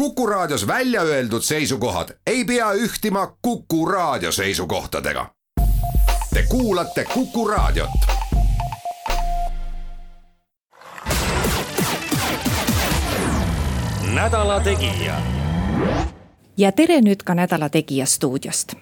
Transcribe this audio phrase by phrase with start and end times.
[0.00, 5.26] Kuku Raadios välja öeldud seisukohad ei pea ühtima Kuku Raadio seisukohtadega.
[6.34, 7.90] Te kuulate Kuku Raadiot.
[14.14, 15.14] nädala Tegija.
[16.56, 18.72] ja tere nüüd ka Nädala Tegija stuudiost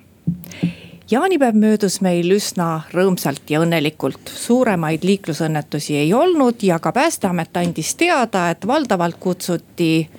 [1.10, 4.30] jaanipäev möödus meil üsna rõõmsalt ja õnnelikult.
[4.36, 10.10] suuremaid liiklusõnnetusi ei olnud ja ka päästeamet andis teada, et valdavalt kutsuti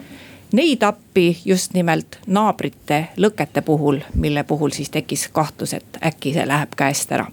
[0.53, 6.47] neid appi just nimelt naabrite lõkete puhul, mille puhul siis tekkis kahtlus, et äkki see
[6.47, 7.27] läheb käest ära.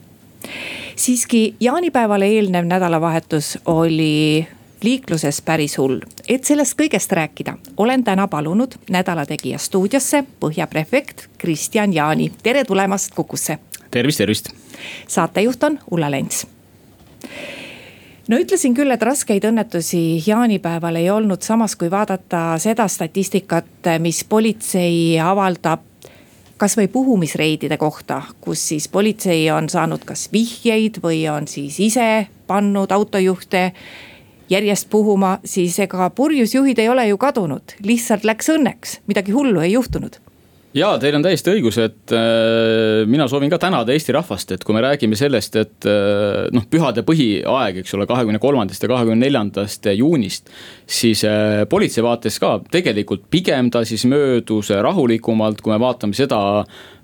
[0.96, 4.46] siiski jaanipäevale eelnev nädalavahetus oli
[4.82, 6.00] liikluses päris hull.
[6.28, 13.14] et sellest kõigest rääkida, olen täna palunud Nädala Tegija stuudiosse põhjaprefekt Kristjan Jaani, tere tulemast
[13.14, 13.58] Kukusse.
[13.90, 14.50] tervist, tervist.
[15.08, 16.46] saatejuht on Ulla Lents
[18.28, 24.22] no ütlesin küll, et raskeid õnnetusi jaanipäeval ei olnud, samas kui vaadata seda statistikat, mis
[24.28, 25.84] politsei avaldab
[26.56, 32.92] kasvõi puhumisreidide kohta, kus siis politsei on saanud kas vihjeid või on siis ise pannud
[32.92, 33.70] autojuhte
[34.50, 39.60] järjest puhuma, siis ega purjus juhid ei ole ju kadunud, lihtsalt läks õnneks, midagi hullu
[39.60, 40.20] ei juhtunud
[40.76, 44.76] ja teil on täiesti õigus, et äh, mina soovin ka tänada Eesti rahvast, et kui
[44.76, 49.88] me räägime sellest, et äh, noh, pühade põhiaeg, eks ole, kahekümne kolmandast ja kahekümne neljandast
[49.96, 50.52] juunist.
[50.86, 56.42] siis äh, politsei vaates ka tegelikult pigem ta siis möödus rahulikumalt, kui me vaatame seda
[56.66, 56.95] Äh,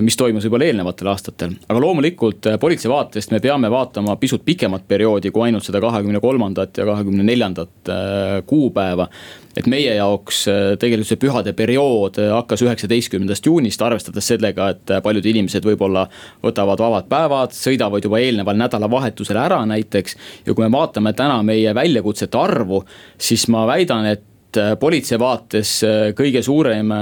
[0.00, 1.50] mis toimus võib-olla eelnevatel aastatel.
[1.68, 6.20] aga loomulikult äh, politsei vaatest me peame vaatama pisut pikemat perioodi kui ainult seda kahekümne
[6.20, 9.08] kolmandat ja kahekümne neljandat äh, kuupäeva.
[9.56, 10.46] et meie jaoks
[10.80, 16.06] tegelikult see pühade periood hakkas üheksateistkümnendast juunist, arvestades sellega, et paljud inimesed võib-olla
[16.40, 20.16] võtavad vabad päevad, sõidavad juba eelneval nädalavahetusel ära näiteks.
[20.46, 22.84] ja kui me vaatame täna meie väljakutsete arvu,
[23.18, 25.80] siis ma väidan, et politsei vaates
[26.16, 26.94] kõige suurem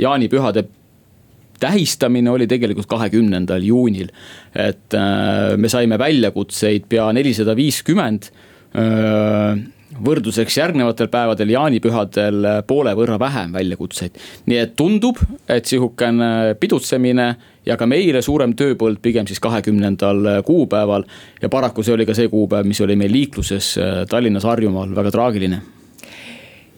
[0.00, 0.66] jaanipühade
[1.62, 4.10] tähistamine oli tegelikult kahekümnendal juunil.
[4.54, 8.28] et äh, me saime väljakutseid pea nelisada viiskümmend
[8.74, 9.62] äh,
[10.02, 14.18] võrdluseks järgnevatel päevadel, jaanipühadel poole võrra vähem väljakutseid.
[14.46, 17.28] nii et tundub, et sihukene pidutsemine
[17.66, 21.04] ja ka meile suurem tööpõld pigem siis kahekümnendal kuupäeval.
[21.42, 25.10] ja paraku see oli ka see kuupäev, mis oli meil liikluses äh, Tallinnas, Harjumaal väga
[25.10, 25.62] traagiline.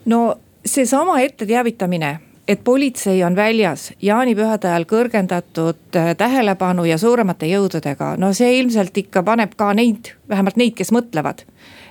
[0.05, 0.21] no
[0.65, 8.31] seesama etteteavitamine et politsei on väljas jaanipühade ajal kõrgendatud äh, tähelepanu ja suuremate jõududega, no
[8.37, 11.45] see ilmselt ikka paneb ka neid, vähemalt neid, kes mõtlevad.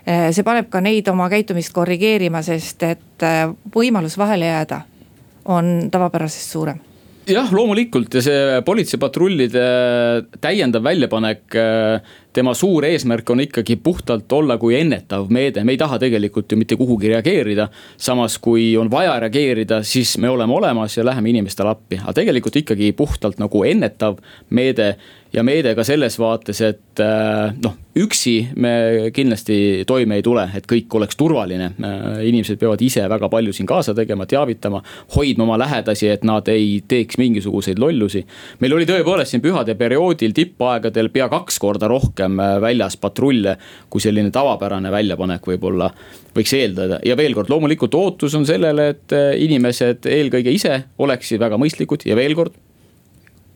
[0.06, 4.84] Äh, see paneb ka neid oma käitumist korrigeerima, sest et äh, võimalus vahele jääda
[5.44, 6.82] on tavapärasest suurem
[7.28, 9.64] jah, loomulikult ja see politseipatrullide
[10.44, 11.56] täiendav väljapanek
[12.34, 16.58] tema suur eesmärk on ikkagi puhtalt olla kui ennetav meede, me ei taha tegelikult ju
[16.58, 17.68] mitte kuhugi reageerida.
[17.96, 22.56] samas, kui on vaja reageerida, siis me oleme olemas ja läheme inimestele appi, aga tegelikult
[22.56, 24.18] ikkagi puhtalt nagu ennetav
[24.50, 24.96] meede
[25.34, 28.72] ja meede ka selles vaates, et äh, noh, üksi me
[29.14, 29.56] kindlasti
[29.86, 31.72] toime ei tule, et kõik oleks turvaline.
[31.74, 34.82] Äh, inimesed peavad ise väga palju siin kaasa tegema, teavitama,
[35.16, 38.24] hoidma oma lähedasi, et nad ei teeks mingisuguseid lollusi.
[38.60, 43.56] meil oli tõepoolest siin pühade perioodil tippaegadel pea kaks korda rohkem äh, väljas patrulle,
[43.90, 45.90] kui selline tavapärane väljapanek võib-olla
[46.34, 51.58] võiks eeldada ja veel kord, loomulikult ootus on sellele, et inimesed eelkõige ise oleksid väga
[51.60, 52.56] mõistlikud ja veel kord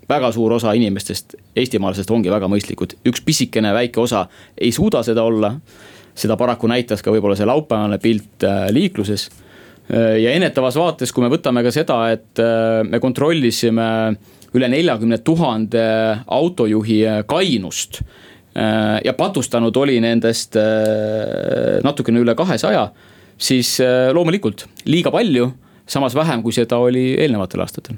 [0.08, 4.24] väga suur osa inimestest, eestimaalasest ongi väga mõistlikud, üks pisikene väike osa
[4.56, 5.54] ei suuda seda olla.
[6.18, 9.28] seda paraku näitas ka võib-olla see laupäevane pilt äh, liikluses.
[9.86, 14.16] Äh, ja ennetavas vaates, kui me võtame ka seda, et äh, me kontrollisime
[14.56, 15.84] üle neljakümne tuhande
[16.26, 18.00] autojuhi kainust
[19.04, 20.56] ja patustanud oli nendest
[21.84, 22.88] natukene üle kahesaja,
[23.38, 23.76] siis
[24.12, 25.50] loomulikult liiga palju
[25.88, 27.96] samas vähem, kui seda oli eelnevatel aastatel.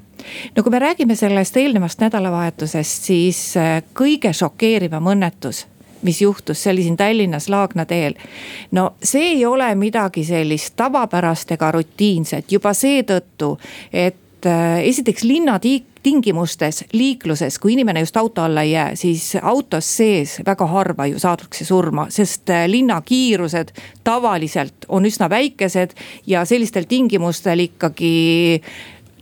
[0.57, 5.67] no kui me räägime sellest eelnevast nädalavahetusest, siis äh, kõige šokeerivam õnnetus
[6.03, 8.15] mis juhtus, see oli siin Tallinnas Laagna teel.
[8.71, 13.59] no see ei ole midagi sellist tavapärast ega rutiinset juba seetõttu,
[13.93, 19.89] et äh, esiteks linnatiik tingimustes liikluses, kui inimene just auto alla ei jää, siis autos
[19.97, 25.95] sees väga harva ju saadakse surma, sest äh, linnakiirused tavaliselt on üsna väikesed
[26.27, 28.15] ja sellistel tingimustel ikkagi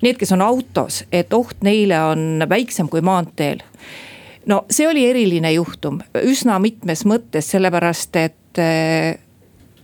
[0.02, 3.62] need, kes on autos, et oht neile on väiksem kui maanteel.
[4.48, 9.18] No see oli eriline juhtum üsna mitmes mõttes, sellepärast et äh,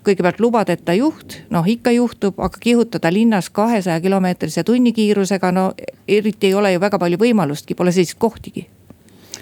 [0.05, 5.71] kõigepealt lubadeta juht, noh ikka juhtub, aga kihutada linnas kahesaja kilomeetrise tunnikiirusega, no
[6.09, 8.67] eriti ei ole ju väga palju võimalustki, pole sellist kohtigi.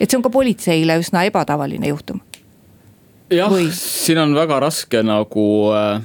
[0.00, 2.20] et see on ka politseile üsna ebatavaline juhtum.
[3.30, 6.02] jah, siin on väga raske nagu äh,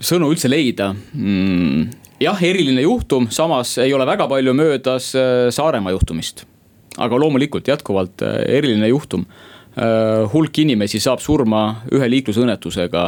[0.00, 5.12] sõnu üldse leida mm jah, eriline juhtum, samas ei ole väga palju möödas
[5.50, 6.44] Saaremaa juhtumist.
[6.98, 9.24] aga loomulikult jätkuvalt eriline juhtum
[10.32, 13.04] hulk inimesi saab surma ühe liiklusõnnetusega.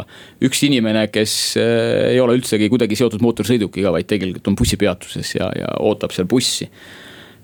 [0.47, 5.73] üks inimene, kes ei ole üldsegi kuidagi seotud mootorsõidukiga, vaid tegelikult on bussipeatuses ja, ja
[5.83, 6.69] ootab seal bussi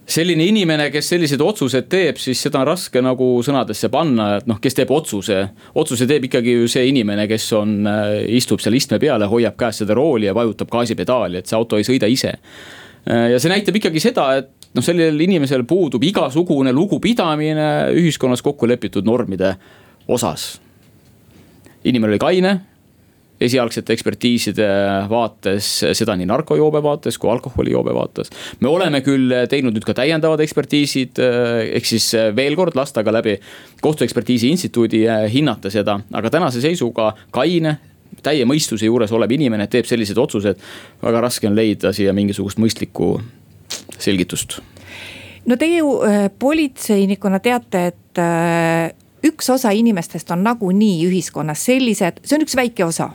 [0.10, 4.60] selline inimene, kes sellised otsused teeb, siis seda on raske nagu sõnadesse panna, et noh,
[4.62, 5.40] kes teeb otsuse.
[5.78, 9.58] otsuse teeb ikkagi ju see inimene, kes on, äh, istub seal istme peal ja hoiab
[9.60, 12.34] käes seda rooli ja vajutab gaasipedaali, et see auto ei sõida ise.
[13.06, 18.68] Äh, ja see näitab ikkagi seda, et noh, sellel inimesel puudub igasugune lugupidamine ühiskonnas kokku
[18.70, 19.56] lepitud normide
[20.08, 20.60] osas.
[21.84, 22.60] inimene oli kaine
[23.40, 24.68] esialgsete ekspertiiside
[25.10, 28.32] vaates, seda nii narkojoobe vaates kui alkoholijoobe vaates.
[28.60, 31.22] me oleme küll teinud nüüd ka täiendavad ekspertiisid,
[31.80, 33.38] ehk siis veel kord lasta ka läbi
[33.82, 37.78] kohtuekspertiisi instituudi hinnata seda, aga tänase seisuga kaine
[38.24, 40.58] täie mõistuse juures olev inimene teeb sellised otsused.
[41.02, 43.20] väga raske on leida siia mingisugust mõistlikku
[44.00, 44.60] selgitust.
[45.46, 48.92] no teie ju äh, politseinikuna teate, et äh,
[49.26, 53.12] üks osa inimestest on nagunii ühiskonnas sellised, see on üks väike osa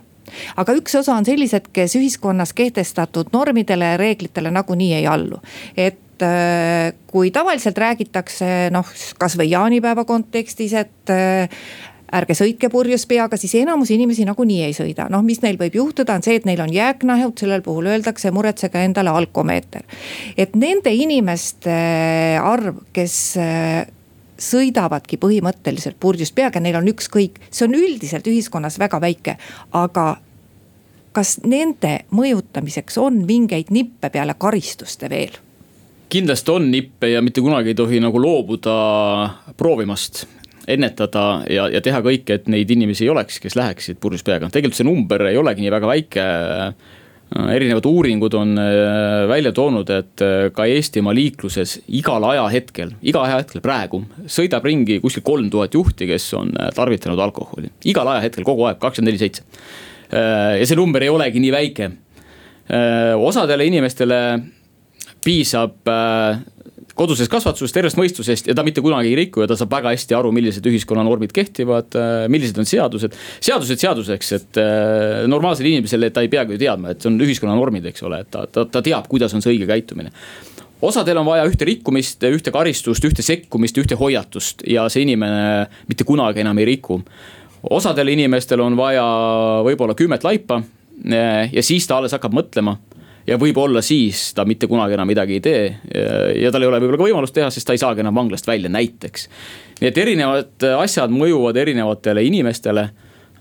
[0.57, 5.41] aga üks osa on sellised, kes ühiskonnas kehtestatud normidele ja reeglitele nagunii ei allu.
[5.77, 11.15] et äh, kui tavaliselt räägitakse noh, kasvõi jaanipäeva kontekstis, et
[12.13, 15.07] ärge sõitke purjus peaga, siis enamus inimesi nagunii ei sõida.
[15.09, 18.83] noh, mis neil võib juhtuda, on see, et neil on jääknahud, sellel puhul öeldakse, muretsege
[18.85, 19.83] endale alkomeeter.
[20.37, 21.75] et nende inimeste
[22.41, 23.87] arv, kes äh,
[24.37, 29.37] sõidavadki põhimõtteliselt purjus peaga, neil on ükskõik, see on üldiselt ühiskonnas väga väike,
[29.73, 30.17] aga
[31.15, 35.41] kas nende mõjutamiseks on mingeid nippe peale karistuste veel?
[36.15, 38.75] kindlasti on nippe ja mitte kunagi ei tohi nagu loobuda
[39.57, 40.21] proovimast
[40.67, 44.49] ennetada ja, ja teha kõike, et neid inimesi ei oleks, kes läheksid purjus peaga.
[44.49, 46.27] tegelikult see number ei olegi nii väga väike
[47.33, 53.23] Äh, erinevad uuringud on äh, välja toonud, et äh, ka Eestimaa liikluses igal ajahetkel, iga
[53.25, 57.71] ajahetkel praegu sõidab ringi kuskil kolm tuhat juhti, kes on tarvitanud alkoholi.
[57.89, 59.41] igal ajahetkel kogu aeg, kakskümmend neli seitse.
[60.11, 61.89] ja see number ei olegi nii väike.
[63.17, 64.19] osadele inimestele
[65.25, 65.89] piisab
[66.95, 70.15] kodusest kasvatusest, tervest mõistusest ja ta mitte kunagi ei riku ja ta saab väga hästi
[70.17, 73.15] aru, millised ühiskonnanormid kehtivad, äh, millised on seadused.
[73.43, 77.89] seadused seaduseks, et äh, normaalsel inimesel ta ei peagi ju teadma, et see on ühiskonnanormid,
[77.91, 80.13] eks ole, et ta, ta, ta teab, kuidas on see õige käitumine
[80.85, 86.05] osadel on vaja ühte rikkumist, ühte karistust, ühte sekkumist, ühte hoiatust ja see inimene mitte
[86.07, 86.99] kunagi enam ei riku.
[87.69, 89.05] osadel inimestel on vaja
[89.65, 90.61] võib-olla kümmet laipa
[91.05, 92.77] ja siis ta alles hakkab mõtlema
[93.27, 95.63] ja võib-olla siis ta mitte kunagi enam midagi ei tee.
[96.41, 98.69] ja tal ei ole võib-olla ka võimalust teha, sest ta ei saagi enam vanglast välja,
[98.69, 99.29] näiteks.
[99.81, 102.89] nii et erinevad asjad mõjuvad erinevatele inimestele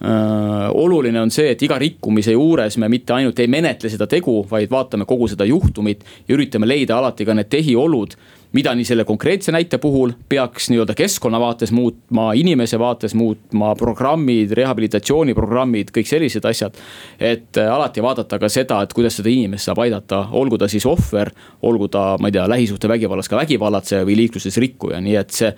[0.04, 4.40] Äh, oluline on see, et iga rikkumise juures me mitte ainult ei menetle seda tegu,
[4.50, 8.16] vaid vaatame kogu seda juhtumit ja üritame leida alati ka need tehiolud
[8.54, 14.54] mida nii selle konkreetse näite puhul peaks nii-öelda keskkonna vaates muutma, inimese vaates muutma, programmid,
[14.54, 16.78] rehabilitatsiooniprogrammid, kõik sellised asjad.
[17.20, 20.86] et äh, alati vaadata ka seda, et kuidas seda inimest saab aidata, olgu ta siis
[20.86, 21.30] ohver,
[21.62, 25.52] olgu ta, ma ei tea, lähisuhtevägivallas ka vägivallatseja või liikluses rikkuja, nii et see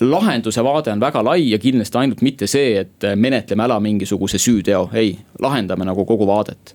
[0.00, 4.88] lahenduse vaade on väga lai ja kindlasti ainult mitte see, et menetleme ära mingisuguse süüteo,
[4.94, 6.74] ei, lahendame nagu kogu vaadet.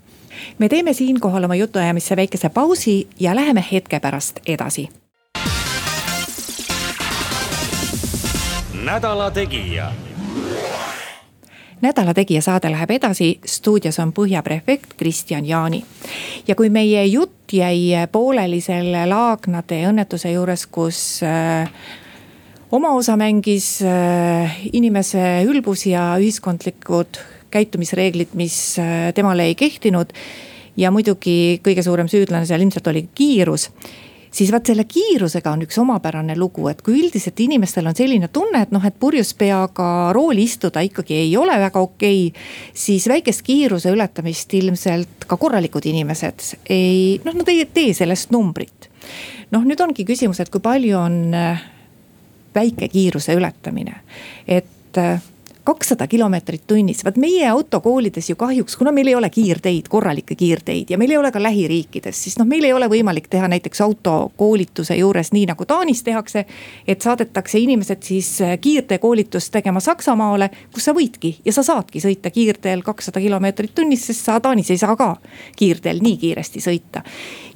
[0.58, 4.90] me teeme siinkohal oma jutuajamisse väikese pausi ja läheme hetke pärast edasi.
[8.88, 9.92] Nädala Tegija
[11.82, 15.84] nädala Tegija saade läheb edasi, stuudios on Põhja prefekt Kristjan Jaani.
[16.48, 21.68] ja kui meie jutt jäi pooleli selle Laagnade õnnetuse juures, kus äh,
[22.72, 27.20] oma osa mängis äh, inimese ülbus ja ühiskondlikud
[27.52, 30.16] käitumisreeglid, mis äh, temale ei kehtinud.
[30.78, 33.70] ja muidugi kõige suurem süüdlane seal ilmselt oli kiirus
[34.38, 38.62] siis vaat selle kiirusega on üks omapärane lugu, et kui üldiselt inimestel on selline tunne,
[38.66, 42.44] et noh, et purjus peaga rooli istuda ikkagi ei ole väga okei okay,.
[42.74, 48.92] siis väikest kiiruse ületamist ilmselt ka korralikud inimesed ei, noh, nad ei tee sellest numbrit.
[49.52, 51.66] noh, nüüd ongi küsimus, et kui palju on äh,
[52.56, 54.02] väike kiiruse ületamine.
[54.48, 55.22] et äh,
[55.68, 60.94] kakssada kilomeetrit tunnis, vaat meie autokoolides ju kahjuks, kuna meil ei ole kiirteid, korralikke kiirteid
[60.94, 64.96] ja meil ei ole ka lähiriikides, siis noh, meil ei ole võimalik teha näiteks autokoolituse
[64.96, 66.46] juures nii nagu Taanis tehakse.
[66.88, 72.32] et saadetakse inimesed siis äh, kiirteekoolitust tegema Saksamaale, kus sa võidki ja sa saadki sõita
[72.32, 75.18] kiirteel kakssada kilomeetrit tunnis, sest sa Taanis ei saa ka
[75.60, 77.04] kiirteel nii kiiresti sõita.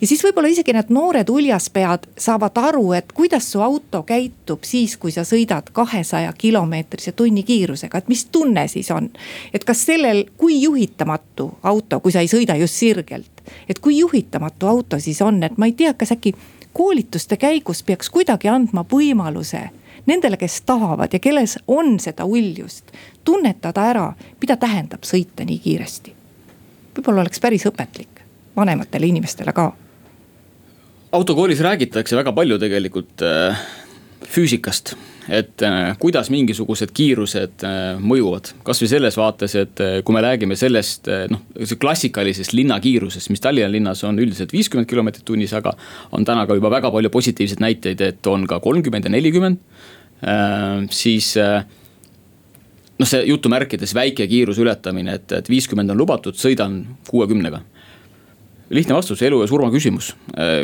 [0.01, 4.97] ja siis võib-olla isegi need noored uljaspead saavad aru, et kuidas su auto käitub siis,
[4.97, 9.09] kui sa sõidad kahesaja kilomeetrise tunnikiirusega, et mis tunne siis on.
[9.53, 14.67] et kas sellel, kui juhitamatu auto, kui sa ei sõida just sirgelt, et kui juhitamatu
[14.67, 16.33] auto siis on, et ma ei tea, kas äkki
[16.73, 19.67] koolituste käigus peaks kuidagi andma võimaluse
[20.05, 22.89] nendele, kes tahavad ja kelles on seda uljust,
[23.23, 24.07] tunnetada ära,
[24.41, 26.15] mida tähendab sõita nii kiiresti.
[26.97, 29.71] võib-olla oleks päris õpetlik vanematele inimestele ka
[31.11, 33.59] autokoolis räägitakse väga palju tegelikult äh,
[34.31, 34.95] füüsikast,
[35.31, 38.51] et äh, kuidas mingisugused kiirused äh, mõjuvad.
[38.67, 41.41] kasvõi selles vaates, et kui me räägime sellest noh,
[41.79, 45.73] klassikalisest linnakiirusest, mis Tallinna linnas on üldiselt viiskümmend kilomeetrit tunnis, aga
[46.11, 49.57] on täna ka juba väga palju positiivseid näiteid, et on ka kolmkümmend ja nelikümmend.
[50.93, 51.33] siis
[52.99, 57.63] noh, see jutumärkides väike kiiruse ületamine, et, et viiskümmend on lubatud, sõidan kuuekümnega
[58.71, 60.13] lihtne vastus, elu ja surma küsimus.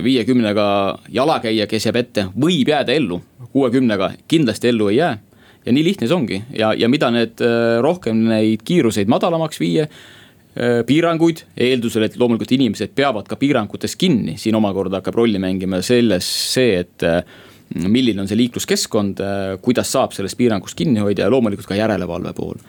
[0.04, 0.68] viiekümnega
[1.12, 3.20] jalakäija, kes jääb ette, võib jääda ellu,
[3.54, 5.18] kuuekümnega kindlasti ellu ei jää.
[5.66, 6.38] ja nii lihtne see ongi.
[6.56, 12.54] Ja, ja mida need äh, rohkem neid kiiruseid madalamaks viia äh, piiranguid, eeldusel, et loomulikult
[12.56, 17.20] inimesed peavad ka piirangutest kinni, siin omakorda hakkab rolli mängima selles see, et äh,
[17.84, 19.20] milline on see liikluskeskkond,
[19.62, 22.62] kuidas saab sellest piirangust kinni hoida ja loomulikult ka järelevalve pool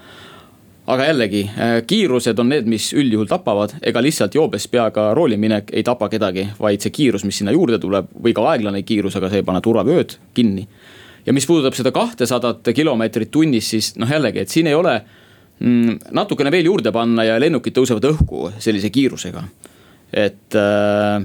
[0.89, 5.73] aga jällegi, äh, kiirused on need, mis üldjuhul tapavad, ega lihtsalt joobes peaga rooli minek
[5.77, 9.29] ei tapa kedagi, vaid see kiirus, mis sinna juurde tuleb või ka aeglane kiirus, aga
[9.29, 10.69] see ei pane turvavööd kinni.
[11.27, 14.95] ja mis puudutab seda kahtesadat kilomeetrit tunnis, siis noh, jällegi, et siin ei ole
[15.61, 19.45] mm, natukene veel juurde panna ja lennukid tõusevad õhku sellise kiirusega.
[20.13, 21.21] et äh,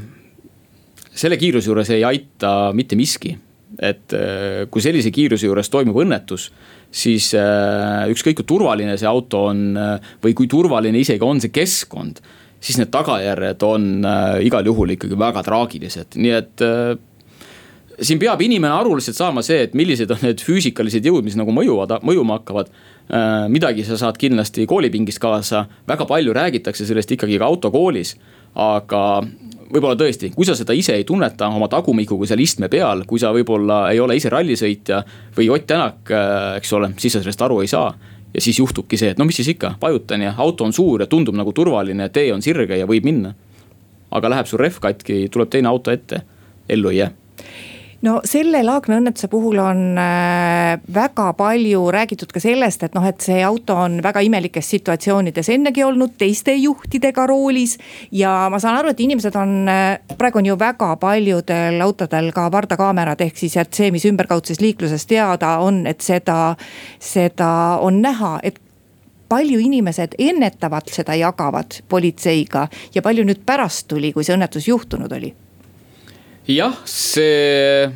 [1.13, 3.37] selle kiiruse juures ei aita mitte miski,
[3.81, 6.49] et äh, kui sellise kiiruse juures toimub õnnetus
[6.93, 11.53] siis äh, ükskõik kui turvaline see auto on äh, või kui turvaline isegi on see
[11.53, 12.21] keskkond,
[12.63, 14.05] siis need tagajärjed on
[14.45, 16.63] igal juhul ikkagi väga traagilised, nii et
[17.99, 21.53] siin peab inimene aru lihtsalt saama see, et millised on need füüsikalised jõud, mis nagu
[21.53, 22.71] mõjuvad, mõjuma hakkavad.
[23.51, 28.15] midagi sa saad kindlasti koolipingist kaasa, väga palju räägitakse sellest ikkagi ka autokoolis.
[28.55, 29.23] aga
[29.73, 33.33] võib-olla tõesti, kui sa seda ise ei tunneta oma tagumikuga seal istme peal, kui sa
[33.35, 35.01] võib-olla ei ole ise rallisõitja
[35.37, 37.93] või Ott Tänak, äh, eks ole, siis sa sellest aru ei saa
[38.33, 41.09] ja siis juhtubki see, et no mis siis ikka, vajutan ja auto on suur ja
[41.09, 43.33] tundub nagu turvaline, tee on sirge ja võib minna.
[44.13, 46.21] aga läheb sul rehv katki, tuleb teine auto ette,
[46.69, 47.22] ellu ei jää
[48.03, 53.21] no selle Laagna õnnetuse puhul on äh, väga palju räägitud ka sellest, et noh, et
[53.23, 57.77] see auto on väga imelikes situatsioonides ennegi olnud teiste juhtidega roolis.
[58.11, 62.49] ja ma saan aru, et inimesed on, äh, praegu on ju väga paljudel autodel ka
[62.51, 66.55] pardakaamerad, ehk siis, et see, mis ümberkaudses liikluses teada on, et seda,
[66.99, 68.59] seda on näha, et
[69.31, 75.15] palju inimesed ennetavalt seda jagavad politseiga ja palju nüüd pärast tuli, kui see õnnetus juhtunud
[75.15, 75.31] oli
[76.47, 77.89] jah, see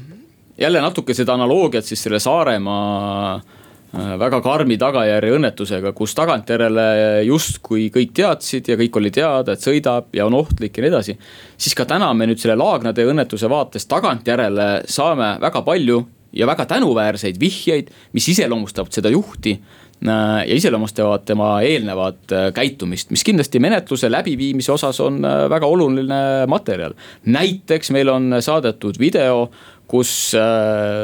[0.58, 6.88] jälle natuke seda analoogiat siis selle Saaremaa äh, väga karmi tagajärje õnnetusega, kus tagantjärele
[7.28, 11.18] justkui kõik teadsid ja kõik oli teada, et sõidab ja on ohtlik ja nii edasi.
[11.58, 16.66] siis ka täna me nüüd selle Laagnade õnnetuse vaates tagantjärele saame väga palju ja väga
[16.66, 19.58] tänuväärseid vihjeid, mis iseloomustavad seda juhti
[20.06, 25.66] Äh, ja iseloomustavad tema eelnevat äh, käitumist, mis kindlasti menetluse läbiviimise osas on äh, väga
[25.66, 26.94] oluline materjal.
[27.26, 29.50] näiteks meil on saadetud video,
[29.88, 30.36] kus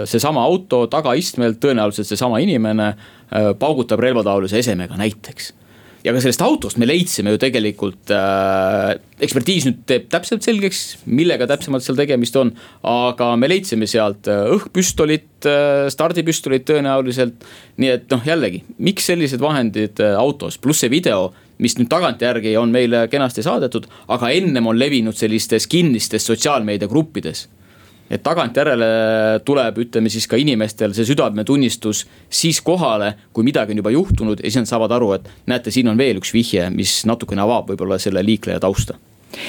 [0.05, 2.89] seesama auto tagaistmelt, tõenäoliselt seesama inimene
[3.59, 5.53] paugutab relvataolise esemega näiteks
[6.03, 11.47] ja ka sellest autost me leidsime ju tegelikult äh,, ekspertiis nüüd teeb täpselt selgeks, millega
[11.49, 12.51] täpsemalt seal tegemist on.
[12.87, 17.47] aga me leidsime sealt äh, õhkpüstolit äh,, stardipüstolit tõenäoliselt.
[17.79, 21.31] nii et noh, jällegi, miks sellised vahendid äh, autos, pluss see video
[21.63, 27.45] mis nüüd tagantjärgi on meile kenasti saadetud, aga ennem on levinud sellistes kinnistes sotsiaalmeediagruppides
[28.13, 28.89] et tagantjärele
[29.45, 34.49] tuleb, ütleme siis ka inimestel see südametunnistus siis kohale, kui midagi on juba juhtunud ja
[34.49, 37.99] siis nad saavad aru, et näete, siin on veel üks vihje, mis natukene avab võib-olla
[38.01, 38.99] selle liikleja tausta.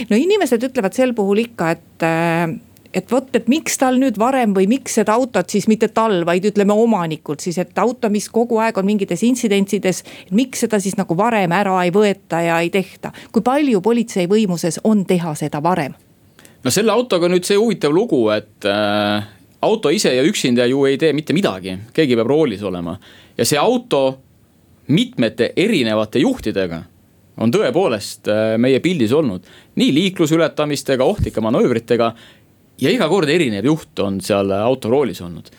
[0.09, 2.55] no inimesed ütlevad sel puhul ikka, et äh,
[2.95, 6.47] et vot, et miks tal nüüd varem või miks seda autot siis mitte tal, vaid
[6.47, 10.05] ütleme omanikult siis, et auto, mis kogu aeg on mingites intsidentsides.
[10.31, 14.81] miks seda siis nagu varem ära ei võeta ja ei tehta, kui palju politsei võimuses
[14.85, 15.99] on teha seda varem?
[16.65, 19.27] No selle autoga nüüd see huvitav lugu, et äh,
[19.65, 22.97] auto ise ja üksinda ju ei tee mitte midagi, keegi peab roolis olema.
[23.37, 24.19] ja see auto
[24.89, 26.83] mitmete erinevate juhtidega
[27.41, 29.45] on tõepoolest äh, meie pildis olnud.
[29.77, 32.15] nii liiklusületamistega, ohtlike manöövritega
[32.81, 35.51] ja iga kord erinev juht on seal auto roolis olnud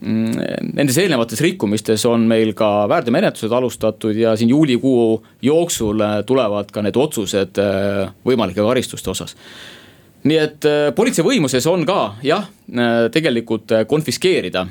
[0.00, 6.72] mm, Nendes eelnevates rikkumistes on meil ka väärteomenetlused alustatud ja siin juulikuu jooksul äh, tulevad
[6.72, 9.36] ka need otsused äh, võimalike karistuste osas
[10.28, 14.66] nii et äh, politsei võimuses on ka jah, äh, tegelikult äh, konfiskeerida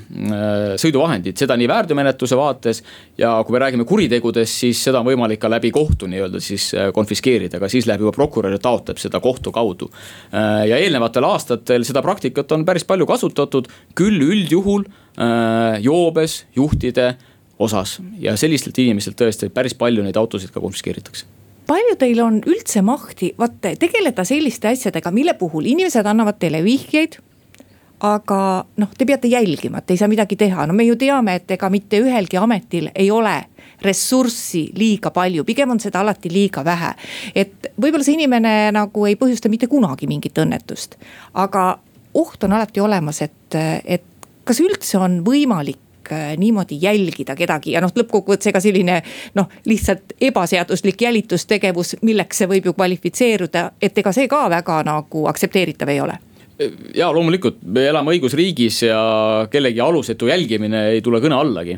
[0.80, 2.84] sõiduvahendid, seda nii väärteomenetluse vaates.
[3.18, 7.58] ja kui me räägime kuritegudest, siis seda on võimalik ka läbi kohtu nii-öelda siis konfiskeerida,
[7.58, 9.90] aga siis läheb juba prokurör ja taotleb seda kohtu kaudu.
[10.32, 14.86] ja eelnevatel aastatel seda praktikat on päris palju kasutatud, küll üldjuhul
[15.82, 17.16] joobes juhtide
[17.60, 21.39] osas ja sellistelt inimestelt tõesti päris palju neid autosid ka konfiskeeritakse
[21.70, 27.20] palju teil on üldse mahti, vaat tegeleda selliste asjadega, mille puhul inimesed annavad teile vihjeid
[28.00, 31.52] aga noh, te peate jälgima, et ei saa midagi teha, no me ju teame, et
[31.52, 33.36] ega mitte ühelgi ametil ei ole
[33.84, 36.94] ressurssi liiga palju, pigem on seda alati liiga vähe.
[37.36, 40.96] et võib-olla see inimene nagu ei põhjusta mitte kunagi mingit õnnetust,
[41.34, 41.80] aga
[42.14, 44.04] oht on alati olemas, et, et
[44.44, 45.80] kas üldse on võimalik
[46.12, 48.96] Äh, niimoodi jälgida kedagi ja noh, lõppkokkuvõttes ega selline
[49.38, 55.28] noh, lihtsalt ebaseaduslik jälitustegevus, milleks see võib ju kvalifitseeruda, et ega see ka väga nagu
[55.30, 56.16] aktsepteeritav ei ole.
[56.98, 59.00] Ja loomulikult, me elame õigusriigis ja
[59.52, 61.78] kellegi alusetu jälgimine ei tule kõne allagi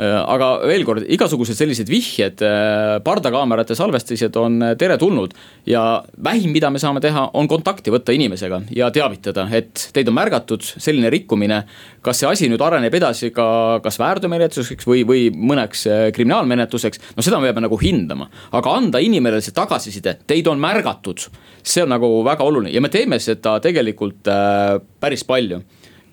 [0.00, 5.34] aga veel kord, igasugused sellised vihjed, äh, pardakaamerate salvestised on äh, teretulnud.
[5.66, 10.16] ja vähim, mida me saame teha, on kontakti võtta inimesega ja teavitada, et teid on
[10.16, 11.64] märgatud selline rikkumine.
[12.00, 15.84] kas see asi nüüd areneb edasi ka, kas väärteomenetluseks või, või mõneks
[16.16, 18.30] kriminaalmenetluseks, no seda me peame nagu hindama.
[18.52, 21.28] aga anda inimesele see tagasiside, teid on märgatud,
[21.62, 25.60] see on nagu väga oluline ja me teeme seda tegelikult äh, päris palju.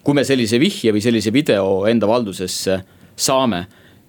[0.04, 2.82] kui me sellise vihje või sellise video enda valdusesse
[3.18, 3.66] saame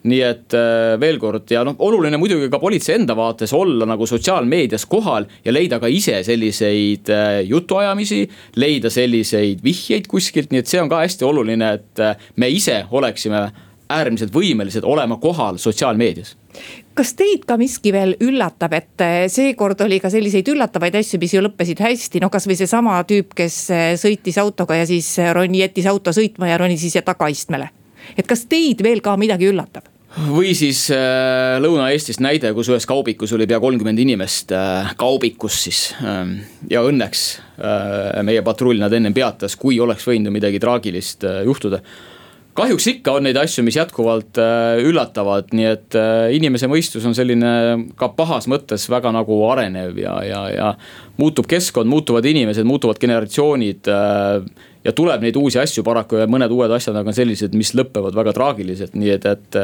[0.06, 4.06] nii et äh, veel kord ja noh, oluline muidugi ka politsei enda vaates olla nagu
[4.06, 8.28] sotsiaalmeedias kohal ja leida ka ise selliseid äh, jutuajamisi.
[8.56, 12.84] leida selliseid vihjeid kuskilt, nii et see on ka hästi oluline, et äh, me ise
[12.90, 13.48] oleksime
[13.88, 16.36] äärmiselt võimelised olema kohal sotsiaalmeedias
[16.98, 21.42] kas teid ka miski veel üllatab, et seekord oli ka selliseid üllatavaid asju, mis ju
[21.44, 23.60] lõppesid hästi, no kasvõi seesama tüüp, kes
[24.02, 27.70] sõitis autoga ja siis roni, jättis auto sõitma ja ronis ise tagaistmele
[28.16, 29.88] et kas teid veel ka midagi üllatab?
[30.32, 35.82] või siis äh, Lõuna-Eestist näide, kus ühes kaubikus oli pea kolmkümmend inimest äh,, kaubikus siis
[36.00, 36.32] äh,.
[36.70, 37.24] ja õnneks
[37.60, 41.82] äh, meie patrull nad ennem peatas, kui oleks võinud ju midagi traagilist äh, juhtuda
[42.58, 47.14] kahjuks ikka on neid asju, mis jätkuvalt äh, üllatavad, nii et äh, inimese mõistus on
[47.16, 47.50] selline
[47.98, 50.72] ka pahas mõttes väga nagu arenev ja, ja, ja.
[51.20, 56.52] muutub keskkond, muutuvad inimesed, muutuvad generatsioonid äh, ja tuleb neid uusi asju paraku ja mõned
[56.54, 59.58] uued asjad aga on sellised, mis lõpevad väga traagiliselt, nii et, et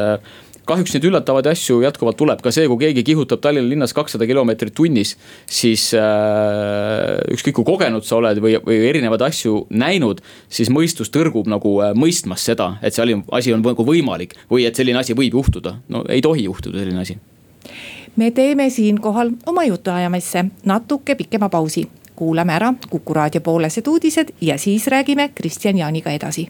[0.69, 4.75] kahjuks neid üllatavaid asju jätkuvalt tuleb, ka see, kui keegi kihutab Tallinna linnas kakssada kilomeetrit
[4.77, 5.15] tunnis.
[5.47, 11.49] siis äh, ükskõik kui kogenud sa oled või, või erinevaid asju näinud, siis mõistus tõrgub
[11.51, 15.41] nagu äh, mõistmas seda, et see asi on nagu võimalik või et selline asi võib
[15.41, 17.21] juhtuda, no ei tohi juhtuda selline asi
[18.17, 21.89] me teeme siinkohal oma jutuajamisse natuke pikema pausi.
[22.17, 26.49] Kuulame ära Kuku raadio poolesed uudised ja siis räägime Kristjan Jaaniga edasi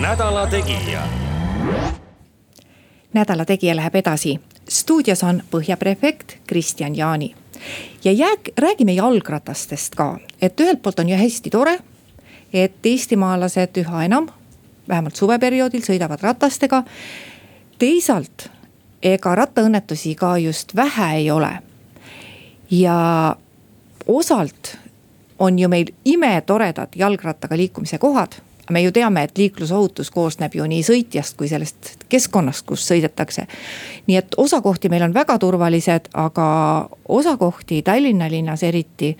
[0.00, 1.02] nädala Tegija.
[3.12, 7.34] nädala Tegija läheb edasi, stuudios on Põhja prefekt Kristjan Jaani.
[8.04, 11.78] ja jääg, räägime jalgratastest ka, et ühelt poolt on ju hästi tore,
[12.52, 14.28] et eestimaalased üha enam,
[14.88, 16.82] vähemalt suveperioodil sõidavad ratastega.
[17.78, 18.50] teisalt,
[19.02, 21.67] ega rattaõnnetusi ka just vähe ei ole.
[22.70, 23.36] Ja
[24.06, 24.76] osalt
[25.38, 30.82] on ju meil imetoredad jalgrattaga liikumise kohad me ju teame, et liiklusohutus koosneb ju nii
[30.84, 33.46] sõitjast kui sellest keskkonnast, kus sõidetakse.
[34.06, 36.48] nii et osa kohti meil on väga turvalised, aga
[37.08, 39.16] osa kohti Tallinna linnas eriti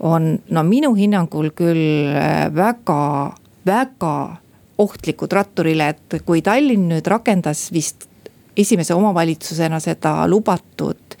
[0.00, 3.34] on no minu hinnangul küll äh, väga,
[3.66, 4.36] väga
[4.78, 8.08] ohtlikud ratturile, et kui Tallinn nüüd rakendas vist
[8.56, 11.18] esimese omavalitsusena seda lubatud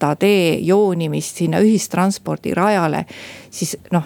[0.00, 3.04] jalgrattatee joonimist sinna ühistranspordirajale,
[3.50, 4.04] siis noh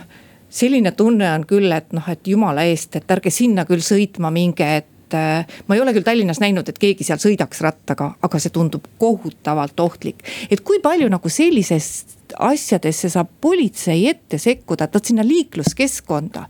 [0.51, 4.65] selline tunne on küll, et noh, et jumala eest, et ärge sinna küll sõitma minge,
[4.77, 8.53] et äh, ma ei ole küll Tallinnas näinud, et keegi seal sõidaks rattaga, aga see
[8.55, 10.23] tundub kohutavalt ohtlik.
[10.51, 16.47] et kui palju nagu sellisest asjadesse saab politsei ette sekkuda, et vot sinna liikluskeskkonda.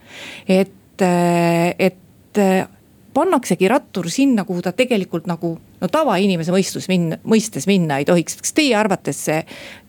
[0.48, 2.68] et, äh, et äh,
[3.14, 8.40] pannaksegi rattur sinna, kuhu ta tegelikult nagu no tavainimese mõistus minna, mõistes minna ei tohiks.
[8.42, 9.40] kas teie arvates see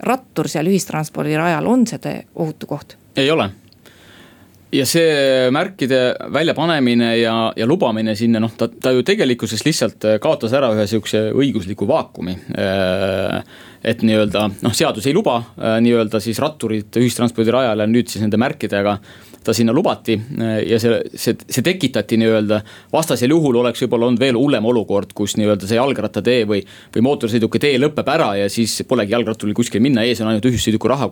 [0.05, 2.97] rattur seal ühistranspordirajal on see ohutu koht?
[3.15, 3.49] ei ole
[4.75, 5.99] ja see märkide
[6.33, 11.29] väljapanemine ja, ja lubamine sinna, noh, ta, ta ju tegelikkuses lihtsalt kaotas ära ühe sihukese
[11.35, 12.35] õigusliku vaakumi.
[13.85, 18.97] et nii-öelda noh, seadus ei luba nii-öelda siis ratturit ühistranspordirajale, nüüd siis nende märkidega
[19.45, 20.17] ta sinna lubati
[20.65, 22.61] ja see, see, see tekitati nii-öelda.
[22.93, 26.61] vastasel juhul oleks võib-olla olnud veel hullem olukord, kus nii-öelda see jalgrattatee või,
[26.95, 30.91] või mootorsõiduki tee lõpeb ära ja siis polegi jalgratturil kuskil minna, ees on ainult ühissõiduki
[30.91, 31.09] raha,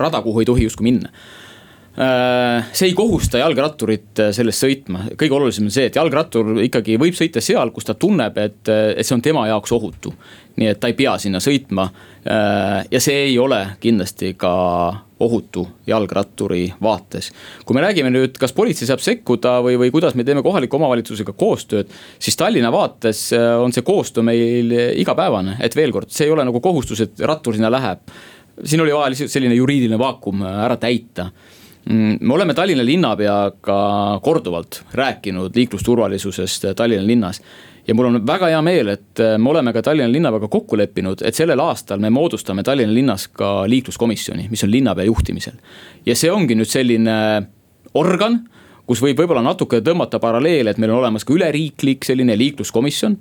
[0.00, 1.12] rada, kuhu ei tohi justkui minna
[1.94, 6.96] Äh, see ei kohusta jalgratturit äh, sellest sõitma, kõige olulisem on see, et jalgrattur ikkagi
[6.98, 10.10] võib sõita seal, kus ta tunneb, et, äh, et see on tema jaoks ohutu.
[10.56, 11.88] Nii et ta ei pea sinna sõitma.
[12.90, 14.52] ja see ei ole kindlasti ka
[15.20, 17.30] ohutu jalgratturi vaates.
[17.64, 21.32] kui me räägime nüüd, kas politsei saab sekkuda või, või kuidas me teeme kohaliku omavalitsusega
[21.32, 23.26] koostööd, siis Tallinna vaates
[23.60, 27.54] on see koostöö meil igapäevane, et veel kord, see ei ole nagu kohustus, et rattur
[27.54, 28.00] sinna läheb.
[28.64, 31.30] siin oli vaja lihtsalt selline juriidiline vaakum ära täita
[31.90, 33.78] me oleme Tallinna linnapeaga
[34.24, 37.42] korduvalt rääkinud liiklusturvalisusest Tallinna linnas
[37.86, 41.36] ja mul on väga hea meel, et me oleme ka Tallinna linnapeaga kokku leppinud, et
[41.36, 45.60] sellel aastal me moodustame Tallinna linnas ka liikluskomisjoni, mis on linnapea juhtimisel.
[46.06, 47.16] ja see ongi nüüd selline
[47.94, 48.40] organ,
[48.86, 53.18] kus võib võib-olla natuke tõmmata paralleele, et meil on olemas ka üleriiklik selline liikluskomisjon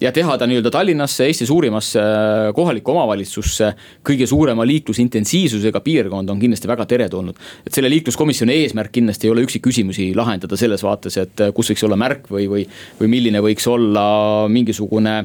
[0.00, 3.72] ja teha ta nii-öelda Tallinnasse, Eesti suurimasse äh, kohalikku omavalitsusse.
[4.08, 7.36] kõige suurema liiklusintensiivsusega piirkond on kindlasti väga teretulnud.
[7.66, 11.84] et selle liikluskomisjoni eesmärk kindlasti ei ole üksikküsimusi lahendada selles vaates, et äh, kus võiks
[11.84, 12.68] olla märk või, või,
[13.00, 15.24] või milline võiks olla mingisugune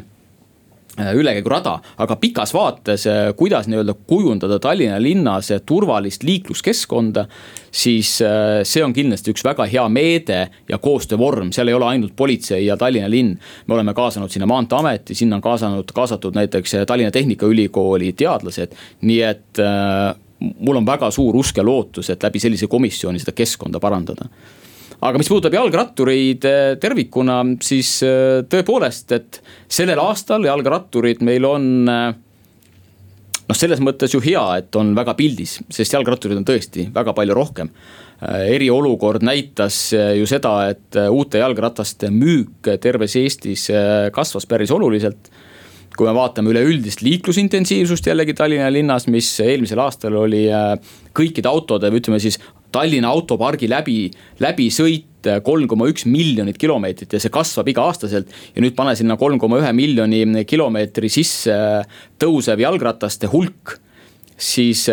[0.98, 7.26] ülekäigurada, aga pikas vaates, äh, kuidas nii-öelda kujundada Tallinna linnas turvalist liikluskeskkonda.
[7.72, 12.16] siis äh, see on kindlasti üks väga hea meede ja koostöövorm, seal ei ole ainult
[12.16, 13.40] politsei ja Tallinna linn.
[13.68, 19.64] me oleme kaasanud sinna maanteeameti, sinna on kaasanud, kaasatud näiteks Tallinna Tehnikaülikooli teadlased, nii et
[20.60, 24.30] mul on väga suur usk ja lootus, et läbi sellise komisjoni seda keskkonda parandada
[25.04, 31.68] aga mis puudutab jalgrattureid eh, tervikuna, siis eh, tõepoolest, et sellel aastal jalgratturid meil on
[31.92, 32.06] eh,
[33.50, 37.38] noh, selles mõttes ju hea, et on väga pildis, sest jalgrattureid on tõesti väga palju
[37.38, 37.74] rohkem.
[38.24, 43.66] eriolukord näitas ju seda, et uute jalgrataste müük terves Eestis
[44.16, 45.28] kasvas päris oluliselt
[45.98, 50.46] kui me vaatame üleüldist liiklusintensiivsust jällegi Tallinna linnas, mis eelmisel aastal oli
[51.14, 52.40] kõikide autode või ütleme siis
[52.74, 54.08] Tallinna autopargi läbi,
[54.42, 58.34] läbisõit kolm koma üks miljonit kilomeetrit ja see kasvab iga-aastaselt.
[58.56, 61.56] ja nüüd pane sinna kolm koma ühe miljoni kilomeetri sisse
[62.20, 63.78] tõusev jalgrataste hulk,
[64.38, 64.88] siis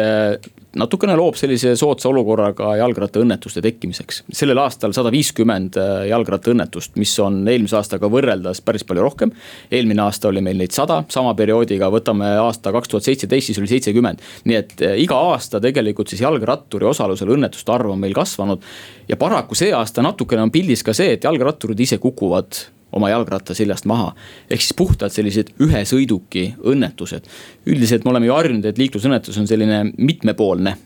[0.79, 4.23] natukene loob sellise soodsa olukorra ka jalgrattaõnnetuste tekkimiseks.
[4.33, 9.33] sellel aastal sada viiskümmend äh, jalgrattaõnnetust, mis on eelmise aastaga võrreldes päris palju rohkem.
[9.71, 13.73] eelmine aasta oli meil neid sada, sama perioodiga, võtame aasta kaks tuhat seitseteist, siis oli
[13.73, 14.23] seitsekümmend.
[14.45, 18.63] nii et äh, iga aasta tegelikult siis jalgratturi osalusel õnnetuste arv on meil kasvanud.
[19.09, 23.55] ja paraku see aasta natukene on pildis ka see, et jalgratturid ise kukuvad oma jalgratta
[23.55, 24.13] seljast maha.
[24.51, 27.27] ehk siis puhtalt sellised ühe sõiduki õnnetused.
[27.67, 30.77] üldiselt me oleme ju harjunud, et liiklusõnnetus on selline mitmepoolne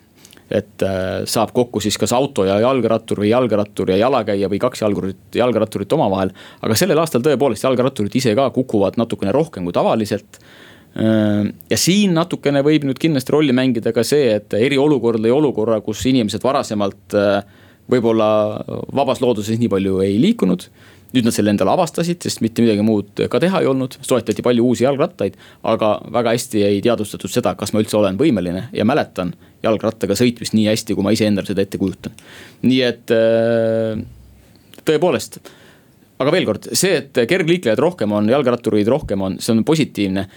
[0.50, 4.84] et äh, saab kokku siis kas auto ja jalgrattur või jalgrattur ja jalakäija või kaks
[4.84, 6.34] jalgurit, jalgratturit omavahel.
[6.60, 10.40] aga sellel aastal tõepoolest jalgratturid ise ka kukuvad natukene rohkem kui tavaliselt.
[11.00, 15.80] Äh, ja siin natukene võib nüüd kindlasti rolli mängida ka see, et eriolukord lõi olukorra,
[15.80, 17.40] kus inimesed varasemalt äh,
[17.90, 18.28] võib-olla
[18.96, 20.68] vabas looduses nii palju ei liikunud
[21.14, 24.66] nüüd nad selle endale avastasid, sest mitte midagi muud ka teha ei olnud, soetati palju
[24.66, 25.36] uusi jalgrattaid.
[25.62, 30.56] aga väga hästi ei teadvustatud seda, kas ma üldse olen võimeline ja mäletan jalgrattaga sõitmist
[30.56, 32.12] nii hästi, kui ma iseendale seda ette kujutan.
[32.62, 34.00] nii et äh,
[34.84, 35.40] tõepoolest
[36.22, 40.28] aga veel kord, see, et kergliiklejaid rohkem on, jalgrattureid rohkem on, see on positiivne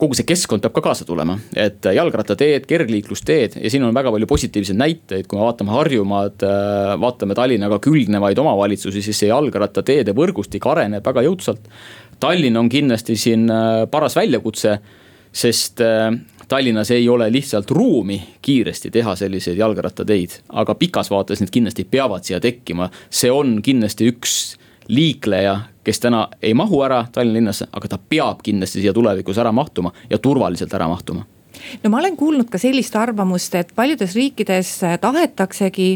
[0.00, 4.28] kogu see keskkond peab ka kaasa tulema, et jalgrattateed, kergliiklusteed ja siin on väga palju
[4.28, 10.68] positiivseid näiteid, kui me vaatame Harjumaad, äh, vaatame Tallinnaga külgnevaid omavalitsusi, siis see jalgrattateede võrgustik
[10.68, 11.70] areneb väga jõudsalt.
[12.20, 14.76] Tallinn on kindlasti siin äh, paras väljakutse,
[15.32, 16.10] sest äh,
[16.48, 22.28] Tallinnas ei ole lihtsalt ruumi kiiresti teha selliseid jalgrattateid, aga pikas vaates need kindlasti peavad
[22.28, 24.36] siia tekkima, see on kindlasti üks
[24.92, 25.56] liikleja,
[25.86, 29.92] kes täna ei mahu ära Tallinna linnasse, aga ta peab kindlasti siia tulevikus ära mahtuma
[30.10, 31.26] ja turvaliselt ära mahtuma
[31.82, 35.90] no ma olen kuulnud ka sellist arvamust, et paljudes riikides tahetaksegi,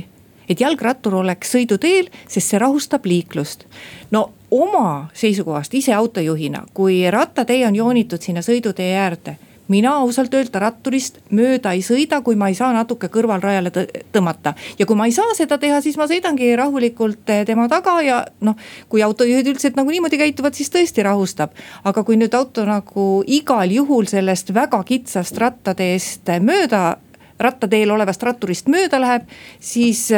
[0.48, 3.66] et jalgrattur oleks sõiduteel, sest see rahustab liiklust.
[4.10, 9.36] no oma seisukohast ise autojuhina, kui rattatee on joonitud sinna sõidutee äärde
[9.70, 13.70] mina ausalt öelda ratturist mööda ei sõida, kui ma ei saa natuke kõrvalrajale
[14.12, 14.54] tõmmata.
[14.78, 18.20] ja kui ma ei saa seda teha, siis ma sõidangi rahulikult eh, tema taga ja
[18.40, 18.56] noh,
[18.88, 21.54] kui autojuhid üldiselt nagu niimoodi käituvad, siis tõesti rahustab.
[21.84, 26.98] aga kui nüüd auto nagu igal juhul sellest väga kitsast rattateest mööda
[27.40, 29.30] rattateel olevast ratturist mööda läheb,
[29.60, 30.10] siis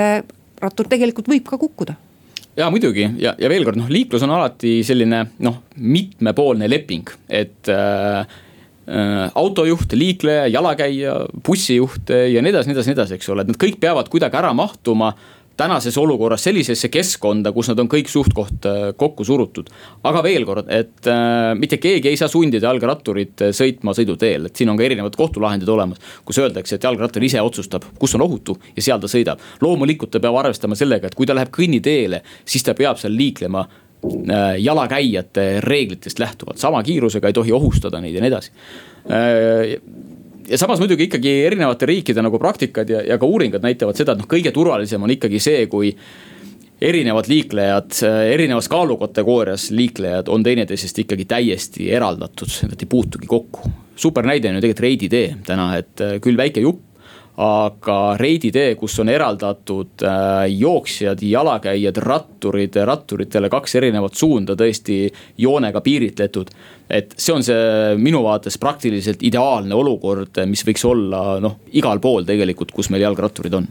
[0.62, 1.95] rattur tegelikult võib ka kukkuda
[2.57, 7.71] ja muidugi ja, ja veel kord noh, liiklus on alati selline noh, mitmepoolne leping, et
[7.73, 8.41] äh,
[9.38, 11.12] autojuht, liikleja, jalakäija,
[11.47, 14.40] bussijuht ja nii edasi, nii edasi, nii edasi, eks ole, et nad kõik peavad kuidagi
[14.40, 15.12] ära mahtuma
[15.57, 19.68] tänases olukorras sellisesse keskkonda, kus nad on kõik suht-koht äh, kokku surutud.
[20.09, 24.57] aga veel kord, et äh, mitte keegi ei saa sundida jalgratturit äh, sõitma sõiduteel, et
[24.57, 26.01] siin on ka erinevad kohtulahendid olemas.
[26.25, 29.40] kus öeldakse, et jalgrattur ise otsustab, kus on ohutu ja seal ta sõidab.
[29.61, 33.66] loomulikult ta peab arvestama sellega, et kui ta läheb kõnniteele, siis ta peab seal liiklema
[33.66, 33.91] äh,
[34.59, 38.51] jalakäijate reeglitest lähtuvalt, sama kiirusega ei tohi ohustada neid ja nii edasi
[39.11, 39.77] äh,
[40.49, 44.23] ja samas muidugi ikkagi erinevate riikide nagu praktikad ja, ja ka uuringud näitavad seda, et
[44.23, 45.93] noh, kõige turvalisem on ikkagi see, kui
[46.83, 47.95] erinevad liiklejad,
[48.33, 53.71] erinevas kaalukategoorias liiklejad on teineteisest ikkagi täiesti eraldatud, nad ei puutugi kokku.
[53.97, 56.91] super näide on ju tegelikult Reidi tee täna, et küll väike jupp
[57.40, 65.07] aga Reidi tee, kus on eraldatud äh, jooksjad, jalakäijad, ratturid, ratturitele kaks erinevat suunda tõesti
[65.40, 66.53] joonega piiritletud
[66.90, 72.27] et see on see minu vaates praktiliselt ideaalne olukord, mis võiks olla noh, igal pool
[72.29, 73.68] tegelikult, kus meil jalgratturid on.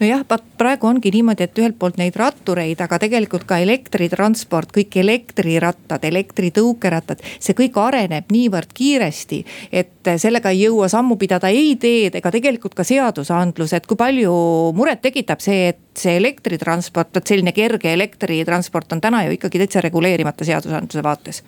[0.00, 4.98] nojah, vaat praegu ongi niimoodi, et ühelt poolt neid rattureid, aga tegelikult ka elektritransport, kõik
[5.04, 7.22] elektrirattad, elektritõukerattad.
[7.38, 12.74] see kõik areneb niivõrd kiiresti, et sellega ei jõua sammu pidada ei teed ega tegelikult
[12.74, 14.34] ka seadusandlus, et kui palju
[14.76, 19.84] muret tekitab see, et see elektritransport, vot selline kerge elektritransport on täna ju ikkagi täitsa
[19.84, 21.44] reguleerimata seadusandluse vaates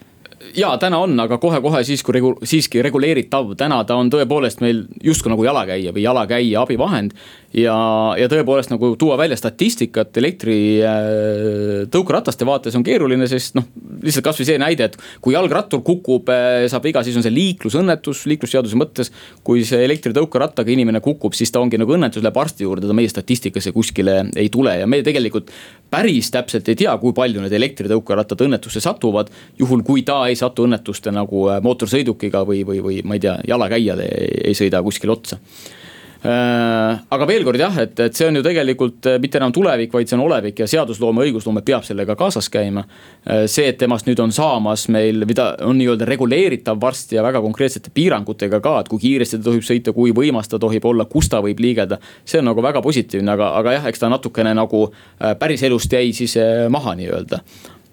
[0.57, 4.85] ja täna on, aga kohe-kohe siis, kui regu-, siiski reguleeritav, täna ta on tõepoolest meil
[5.05, 7.15] justkui nagu jalakäija või jalakäija abivahend
[7.57, 7.77] ja,
[8.21, 11.87] ja tõepoolest nagu tuua välja statistikat elektri äh,
[12.49, 13.69] vaates on keeruline, sest noh,
[14.07, 18.25] lihtsalt kasvõi see näide, et kui jalgrattur kukub, äh, saab viga, siis on see liiklusõnnetus
[18.31, 19.13] liiklusseaduse mõttes.
[19.47, 23.09] kui see elektritõukerattaga inimene kukub, siis ta ongi nagu õnnetus, läheb arsti juurde, ta meie
[23.09, 25.53] statistikasse kuskile ei tule ja me tegelikult
[25.91, 29.31] päris täpselt ei tea, kui palju need elektritõukerattad õnnetusse satuvad.
[29.59, 33.39] juhul, kui ta ei satu õnnetuste nagu äh, mootorsõidukiga või, või, või ma ei tea,
[33.49, 35.39] jalakäijale ei, ei sõida kuskile otsa
[36.25, 40.09] aga veel kord jah, et, et see on ju tegelikult äh, mitte enam tulevik, vaid
[40.09, 42.87] see on olevik ja seadusloome, õigusloome peab sellega kaasas käima.
[43.29, 47.43] Äh, see, et temast nüüd on saamas meil, mida on nii-öelda reguleeritav varsti ja väga
[47.45, 51.31] konkreetsete piirangutega ka, et kui kiiresti ta tohib sõita, kui võimas ta tohib olla, kus
[51.33, 52.01] ta võib liigelda.
[52.25, 54.87] see on nagu väga positiivne, aga, aga jah, eks ta natukene nagu
[55.39, 56.37] päriselust jäi siis
[56.71, 57.43] maha nii-öelda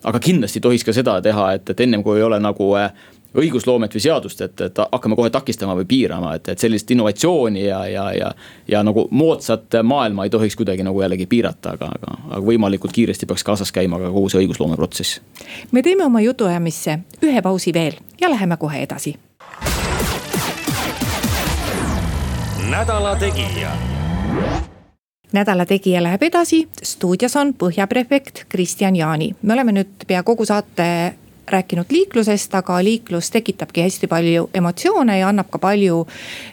[0.03, 2.73] aga kindlasti tohiks ka seda teha, et, et ennem kui ei ole nagu
[3.37, 7.83] õigusloomet või seadust, et, et hakkame kohe takistama või piirama, et, et sellist innovatsiooni ja,
[7.89, 8.31] ja, ja.
[8.67, 13.29] ja nagu moodsat maailma ei tohiks kuidagi nagu jällegi piirata, aga, aga, aga võimalikult kiiresti
[13.29, 15.21] peaks kaasas käima ka kogu see õigusloome protsess.
[15.71, 19.15] me teeme oma jutuajamisse ühe pausi veel ja läheme kohe edasi.
[22.69, 23.73] nädala Tegija
[25.33, 30.45] nädala Tegija läheb edasi, stuudios on Põhja prefekt Kristjan Jaani, me oleme nüüd pea kogu
[30.45, 30.85] saate
[31.47, 36.06] rääkinud liiklusest, aga liiklus tekitabki hästi palju emotsioone ja annab ka palju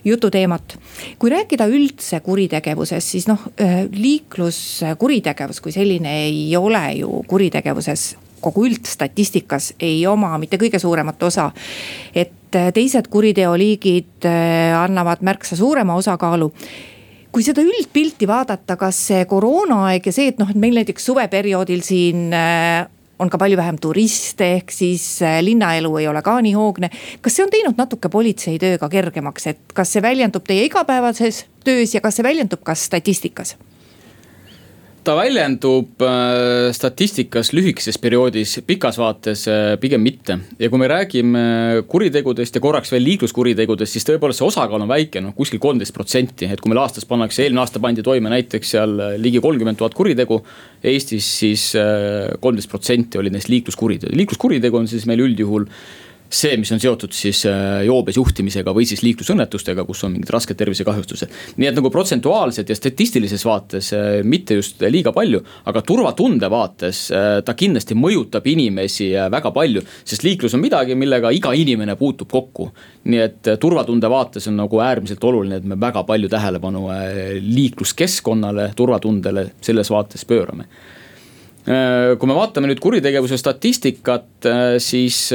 [0.04, 0.78] jututeemat.
[1.18, 8.64] kui rääkida üldse kuritegevusest, siis noh, äh, liikluskuritegevus kui selline ei ole ju kuritegevuses kogu
[8.66, 11.50] üldstatistikas ei oma mitte kõige suuremat osa.
[12.14, 14.26] et äh, teised kuriteoliigid
[14.76, 16.52] annavad märksa suurema osakaalu
[17.32, 21.82] kui seda üldpilti vaadata, kas see koroonaaeg ja see, et noh, et meil näiteks suveperioodil
[21.86, 22.34] siin
[23.20, 26.90] on ka palju vähem turiste, ehk siis äh, linnaelu ei ole ka nii hoogne.
[27.20, 31.44] kas see on teinud natuke politsei töö ka kergemaks, et kas see väljendub teie igapäevases
[31.64, 33.56] töös ja kas see väljendub ka statistikas?
[35.10, 40.36] Ta väljendub äh, statistikas lühikeses perioodis, pikas vaates äh, pigem mitte.
[40.58, 41.42] ja kui me räägime
[41.90, 46.46] kuritegudest ja korraks veel liikluskuritegudest, siis tõepoolest see osakaal on väike, noh kuskil kolmteist protsenti.
[46.46, 50.38] et kui meil aastas pannakse, eelmine aasta pandi toime näiteks seal ligi kolmkümmend tuhat kuritegu.
[50.92, 55.66] Eestis siis äh, kolmteist protsenti olid neist liikluskuriteod, liikluskuritegu on siis meil üldjuhul
[56.30, 60.58] see, mis on seotud siis äh, joobes juhtimisega või siis liiklusõnnetustega, kus on mingid rasked
[60.58, 61.32] tervisekahjustused.
[61.58, 67.08] nii et nagu protsentuaalselt ja statistilises vaates äh, mitte just liiga palju, aga turvatunde vaates
[67.14, 69.82] äh, ta kindlasti mõjutab inimesi väga palju.
[70.04, 72.70] sest liiklus on midagi, millega iga inimene puutub kokku.
[73.10, 76.86] nii et turvatunde vaates on nagu äärmiselt oluline, et me väga palju tähelepanu
[77.40, 80.68] liikluskeskkonnale, turvatundele selles vaates pöörame
[82.18, 84.48] kui me vaatame nüüd kuritegevuse statistikat,
[84.80, 85.28] siis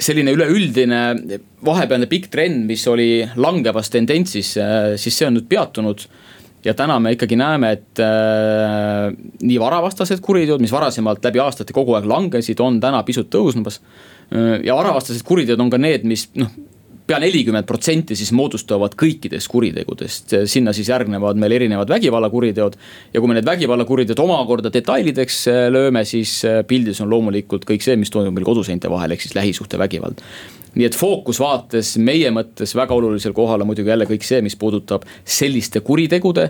[0.00, 1.00] selline üleüldine
[1.64, 6.06] vahepealne pikk trend, mis oli langevas tendentsis, äh, siis see on nüüd peatunud.
[6.62, 9.08] ja täna me ikkagi näeme, et äh,
[9.42, 13.80] nii varavastased kuriteod, mis varasemalt läbi aastate kogu aeg langesid, on täna pisut tõusmas.
[14.30, 16.52] Äh, ja varavastased kuriteod on ka need, mis noh
[17.06, 22.76] pea nelikümmend protsenti siis moodustavad kõikidest kuritegudest, sinna siis järgnevad meil erinevad vägivallakuriteod.
[23.12, 27.84] ja kui me need vägivallakuriteod omakorda detailideks äh, lööme, siis äh, pildis on loomulikult kõik
[27.84, 30.22] see, mis toimub meil koduseinte vahel, ehk siis lähisuhtevägivald
[30.72, 35.04] nii et fookusvaates meie mõttes väga olulisel kohal on muidugi jälle kõik see, mis puudutab
[35.24, 36.48] selliste kuritegude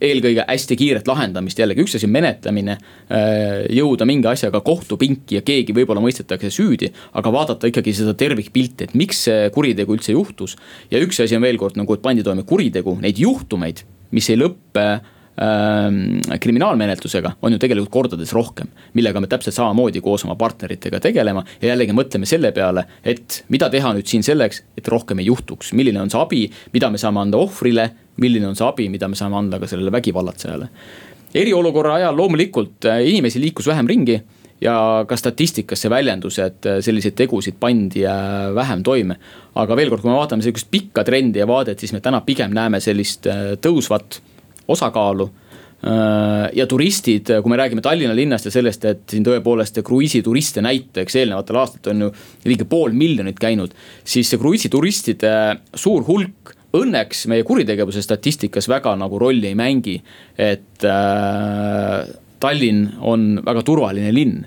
[0.00, 2.78] eelkõige hästi kiiret lahendamist, jällegi üks asi on menetlemine,
[3.10, 6.92] äh, jõuda mingi asjaga kohtupinki ja keegi võib-olla mõistetakse süüdi.
[7.12, 10.56] aga vaadata ikkagi seda tervikpilti, et miks see kuritegu üldse juhtus.
[10.90, 14.36] ja üks asi on veel kord nagu, et pandi toime kuritegu, neid juhtumeid, mis ei
[14.36, 14.88] lõppe
[15.38, 18.66] kriminaalmenetlusega on ju tegelikult kordades rohkem.
[18.94, 23.70] millega me täpselt samamoodi koos oma partneritega tegelema ja jällegi mõtleme selle peale, et mida
[23.70, 27.22] teha nüüd siin selleks, et rohkem ei juhtuks, milline on see abi, mida me saame
[27.22, 27.90] anda ohvrile
[28.22, 30.68] milline on see abi, mida me saame anda ka sellele vägivallatsejale.
[31.34, 34.16] eriolukorra ajal loomulikult äh, inimesi liikus vähem ringi
[34.64, 39.18] ja ka statistikas see väljendus, et äh, selliseid tegusid pandi äh, vähem toime.
[39.54, 42.54] aga veel kord, kui me vaatame sihukest pikka trendi ja vaadet, siis me täna pigem
[42.54, 43.26] näeme sellist
[43.62, 44.20] tõusvat
[44.68, 45.28] osakaalu
[46.58, 51.58] ja turistid, kui me räägime Tallinna linnast ja sellest, et siin tõepoolest kruiisituriste näiteks eelnevatel
[51.60, 52.08] aastatel on ju
[52.50, 53.70] ligi pool miljonit käinud.
[54.04, 55.30] siis see kruiisituristide
[55.74, 60.02] suur hulk õnneks meie kuritegevuse statistikas väga nagu rolli ei mängi.
[60.36, 62.08] et äh,
[62.40, 64.46] Tallinn on väga turvaline linn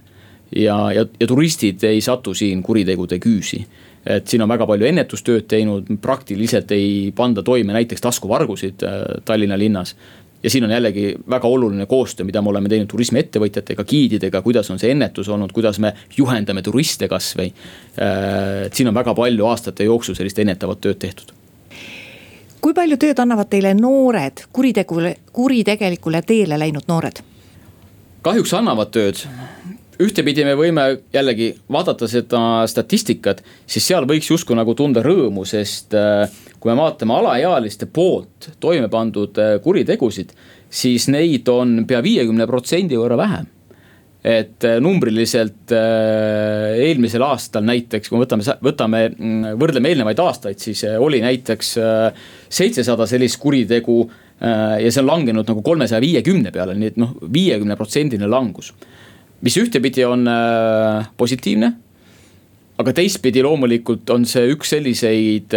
[0.55, 3.63] ja, ja, ja turistid ei satu siin kuritegude küüsi
[4.05, 9.57] et siin on väga palju ennetustööd teinud, praktiliselt ei panda toime näiteks taskuvargusid äh, Tallinna
[9.57, 9.95] linnas.
[10.43, 14.79] ja siin on jällegi väga oluline koostöö, mida me oleme teinud turismiettevõtjatega, giididega, kuidas on
[14.79, 17.51] see ennetus olnud, kuidas me juhendame turiste kasvõi.
[18.01, 21.37] Äh, et siin on väga palju aastate jooksul sellist ennetavat tööd tehtud
[22.61, 27.23] kui palju tööd annavad teile noored kuritegule, kuritegelikule teele läinud noored?
[28.21, 29.23] kahjuks annavad tööd
[30.01, 35.95] ühtepidi me võime jällegi vaadata seda statistikat, siis seal võiks justkui nagu tunda rõõmu, sest
[35.97, 36.27] äh,
[36.59, 40.33] kui me vaatame alaealiste poolt toime pandud äh, kuritegusid,
[40.71, 43.49] siis neid on pea viiekümne protsendi võrra vähem
[44.21, 50.85] et äh, numbriliselt eelmisel aastal näiteks, kui me võtame, võtame, mm, võrdleme eelnevaid aastaid, siis
[51.01, 51.71] oli näiteks
[52.49, 54.03] seitsesada sellist kuritegu.
[54.41, 58.71] ja see on langenud nagu kolmesaja viiekümne peale, nii et noh, viiekümne protsendine langus.
[59.41, 60.27] Mis ühtepidi on
[61.17, 61.71] positiivne.
[62.81, 65.53] aga teistpidi loomulikult on see üks selliseid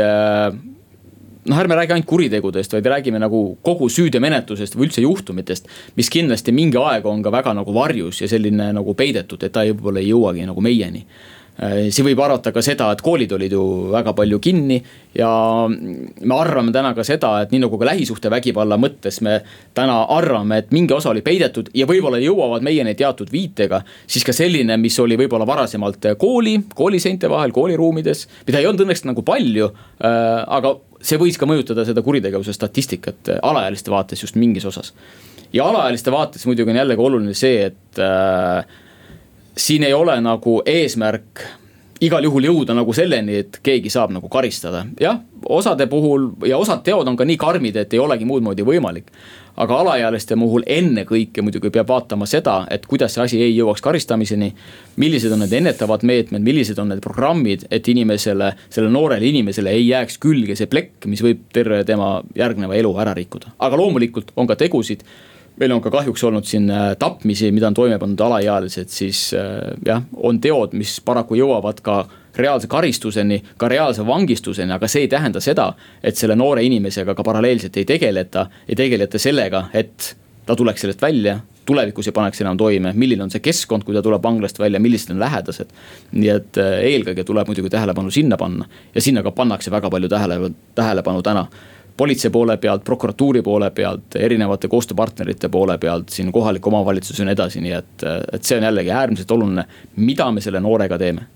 [1.45, 5.69] noh, ärme räägi ainult kuritegudest, vaid räägime nagu kogu süüteomenetlusest või üldse juhtumitest.
[5.97, 9.65] mis kindlasti mingi aeg on ka väga nagu varjus ja selline nagu peidetud, et ta
[9.65, 13.65] võib-olla ei jõuagi nagu meieni äh, siin võib arvata ka seda, et koolid olid ju
[13.93, 14.81] väga palju kinni
[15.15, 15.29] ja
[15.71, 19.37] me arvame täna ka seda, et nii nagu ka lähisuhtevägivalla mõttes me
[19.77, 23.85] täna arvame, et mingi osa oli peidetud ja võib-olla jõuavad meieni teatud viitega.
[24.07, 29.07] siis ka selline, mis oli võib-olla varasemalt kooli, kooliseinte vahel, kooliruumides, mida ei olnud õnneks
[29.07, 29.71] nagu palju,
[30.03, 34.95] äh, aga see võis ka mõjutada seda kuritegevuse statistikat äh, alaealiste vaates just mingis osas.
[35.53, 38.65] ja alaealiste vaates muidugi on jällegi oluline see, et äh,
[39.57, 41.45] siin ei ole nagu eesmärk
[42.05, 44.85] igal juhul jõuda nagu selleni, et keegi saab nagu karistada.
[45.01, 48.67] jah, osade puhul ja osad teod on ka nii karmid, et ei olegi muud moodi
[48.67, 49.13] võimalik
[49.61, 54.53] aga alaealiste puhul ennekõike muidugi peab vaatama seda, et kuidas see asi ei jõuaks karistamiseni.
[54.97, 59.87] millised on need ennetavad meetmed, millised on need programmid, et inimesele, sellele noorele inimesele ei
[59.89, 63.55] jääks külge see plekk, mis võib terve tema järgneva elu ära rikkuda.
[63.59, 65.05] aga loomulikult on ka tegusid
[65.61, 69.61] meil on ka kahjuks olnud siin äh, tapmisi, mida on toime pannud alaealised, siis äh,
[69.87, 72.03] jah, on teod, mis paraku jõuavad ka
[72.37, 75.71] reaalse karistuseni, ka reaalse vangistuseni, aga see ei tähenda seda,
[76.03, 80.15] et selle noore inimesega ka paralleelselt ei tegeleta, ei tegeleta sellega, et
[80.47, 84.03] ta tuleks sellest välja tulevikus ei paneks enam toime, milline on see keskkond, kui ta
[84.05, 85.71] tuleb vanglast välja, millised on lähedased.
[86.13, 90.09] nii et äh, eelkõige tuleb muidugi tähelepanu sinna panna ja sinna ka pannakse väga palju
[90.09, 91.47] tähele, tähelepanu täna
[91.97, 97.37] politsei poole pealt, prokuratuuri poole pealt, erinevate koostööpartnerite poole pealt, siin kohalik omavalitsus ja nii
[97.37, 101.29] edasi, nii et, et see on jällegi äärmiselt oluline, mida me selle noorega teeme.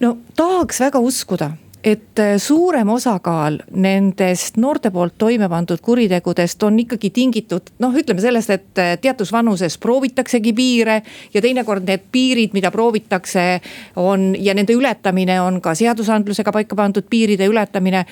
[0.00, 1.50] No tahaks väga uskuda,
[1.86, 8.22] et äh, suurem osakaal nendest noorte poolt toime pandud kuritegudest on ikkagi tingitud noh, ütleme
[8.22, 11.02] sellest, et äh, teatud vanuses proovitaksegi piire.
[11.34, 13.60] ja teinekord need piirid, mida proovitakse,
[14.02, 18.04] on ja nende ületamine on ka seadusandlusega paika pandud piiride ületamine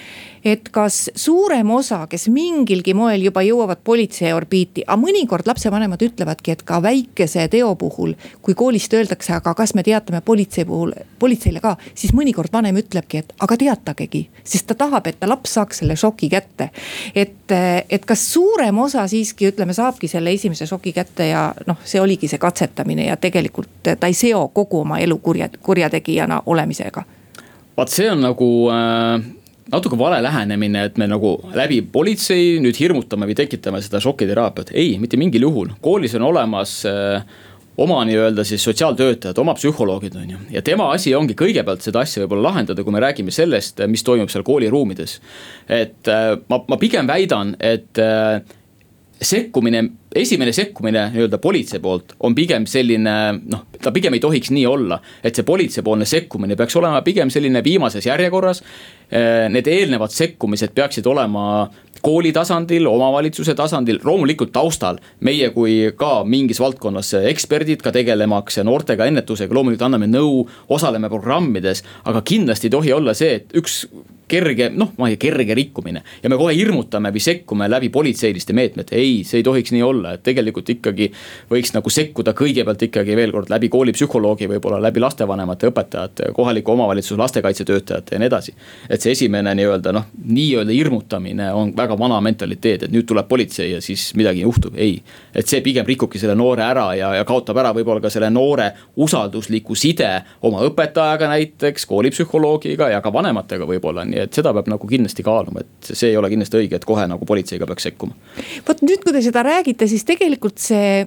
[0.45, 6.55] et kas suurem osa, kes mingilgi moel juba jõuavad politsei orbiiti, aga mõnikord lapsevanemad ütlevadki,
[6.55, 8.13] et ka väikese teo puhul,
[8.45, 13.25] kui koolist öeldakse, aga kas me teatame politsei puhul, politseile ka, siis mõnikord vanem ütlebki,
[13.25, 16.71] et aga teatagegi, sest ta tahab, et ta laps saaks selle šoki kätte.
[17.15, 17.53] et,
[17.91, 22.29] et kas suurem osa siiski ütleme, saabki selle esimese šoki kätte ja noh, see oligi
[22.31, 27.05] see katsetamine ja tegelikult ta ei seo kogu oma elu kurja, kurjategijana olemisega.
[27.75, 29.25] Vaat see on nagu äh,
[29.73, 34.95] natuke vale lähenemine, et me nagu läbi politsei nüüd hirmutame või tekitame seda šokiteraapiat, ei,
[35.03, 37.25] mitte mingil juhul, koolis on olemas äh,
[37.77, 40.39] oma nii-öelda siis sotsiaaltöötajad, oma psühholoogid on ju.
[40.51, 44.31] ja tema asi ongi kõigepealt seda asja võib-olla lahendada, kui me räägime sellest, mis toimub
[44.31, 45.21] seal kooliruumides.
[45.69, 48.41] et äh, ma, ma pigem väidan, et äh,
[49.23, 54.67] sekkumine, esimene sekkumine nii-öelda politsei poolt on pigem selline noh, ta pigem ei tohiks nii
[54.67, 55.01] olla.
[55.25, 58.63] et see politseipoolne sekkumine peaks olema pigem selline viimases järjekorras.
[59.15, 61.69] Äh, need eelnevad sekkumised peaksid olema
[62.05, 64.99] kooli tasandil, omavalitsuse tasandil, loomulikult taustal.
[65.21, 71.83] meie kui ka mingis valdkonnas eksperdid ka tegelemaks noortega ennetusega, loomulikult anname nõu, osaleme programmides.
[72.05, 73.87] aga kindlasti ei tohi olla see, et üks
[74.29, 76.03] kerge, noh, ma ei tea, kerge rikkumine.
[76.23, 80.04] ja me kohe hirmutame või sekkume läbi politseiliste meetmete, ei, see ei tohiks nii olla,
[80.13, 81.11] et tegelikult ikkagi.
[81.51, 87.19] võiks nagu sekkuda kõigepealt ikkagi veel kord läbi koolipsühholoogi, võib-olla läbi lastevanemate, õpetajate, kohaliku omavalitsuse
[87.21, 88.55] lastekaitsetöötajate ja nii edasi.
[88.91, 93.73] et see esimene nii-öelda noh, nii-öelda hirmutamine on väga vana mentaliteet, et nüüd tuleb politsei
[93.73, 95.03] ja siis midagi juhtub, ei.
[95.35, 98.71] et see pigem rikubki selle noore ära ja, ja kaotab ära võib-olla ka selle noore
[98.97, 100.11] usaldusliku side
[100.43, 105.65] oma õpetajaga näiteks, koolipsühholoogiga ja ka vanematega võib-olla nii et seda peab nagu kindlasti kaaluma,
[105.65, 108.17] et see ei ole kindlasti õige, et kohe nagu politseiga peaks sekkuma.
[108.69, 111.05] vot nüüd, kui te seda räägite, siis tegelikult see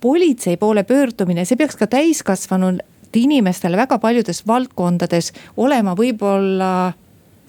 [0.00, 2.80] politsei poole pöördumine, see peaks ka täiskasvanud
[3.20, 6.92] inimestele väga paljudes valdkondades olema võib-olla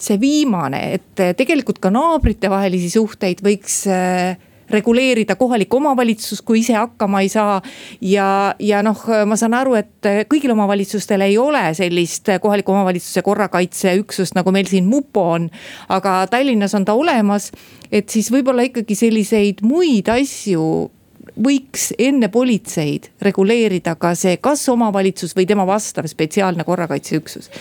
[0.01, 4.33] see viimane, et tegelikult ka naabritevahelisi suhteid võiks äh,
[4.73, 7.61] reguleerida kohalik omavalitsus, kui ise hakkama ei saa.
[8.01, 14.35] ja, ja noh, ma saan aru, et kõigil omavalitsustel ei ole sellist kohaliku omavalitsuse korrakaitseüksust,
[14.35, 15.49] nagu meil siin mupo on.
[15.89, 17.51] aga Tallinnas on ta olemas,
[17.91, 20.63] et siis võib-olla ikkagi selliseid muid asju
[21.41, 27.51] võiks enne politseid reguleerida ka see, kas omavalitsus või tema vastav spetsiaalne korrakaitseüksus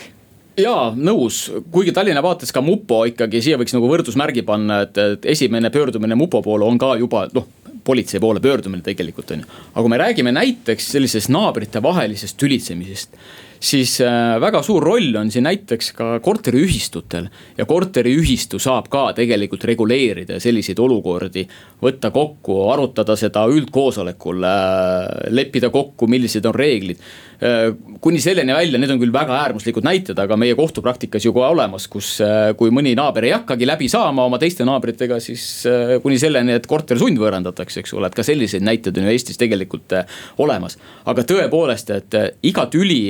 [0.61, 5.27] jaa, nõus, kuigi Tallinna vaates ka mupo ikkagi siia võiks nagu võrdusmärgi panna, et, et
[5.33, 7.49] esimene pöördumine mupo poole on ka juba noh
[7.83, 9.45] politsei poole pöördumine tegelikult on ju.
[9.73, 13.17] aga kui me räägime näiteks sellisest naabritevahelisest tülitsemisest,
[13.61, 17.27] siis äh, väga suur roll on siin näiteks ka korteriühistutel.
[17.57, 21.45] ja korteriühistu saab ka tegelikult reguleerida selliseid olukordi,
[21.81, 27.69] võtta kokku, arutada seda üldkoosolekul, äh, leppida kokku, millised on reeglid äh,
[28.01, 31.85] kuni selleni välja, need on küll väga äärmuslikud näited, aga meie kohtupraktikas ju ka olemas,
[31.91, 32.15] kus,
[32.57, 35.67] kui mõni naaber ei hakkagi läbi saama oma teiste naabritega, siis
[36.01, 39.93] kuni selleni, et korter sundvõõrandatakse, eks ole, et ka selliseid näiteid on ju Eestis tegelikult
[40.41, 40.77] olemas.
[41.05, 43.03] aga tõepoolest, et iga tüli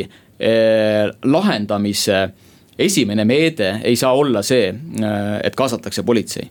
[1.23, 2.29] lahendamise
[2.81, 6.49] esimene meede ei saa olla see, eh, et kaasatakse politsei.